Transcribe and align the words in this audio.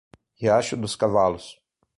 Riacho 0.39 0.75
dos 0.75 0.95
Cavalos 0.95 1.61